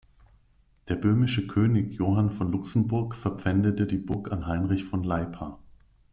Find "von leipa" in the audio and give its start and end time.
4.83-5.59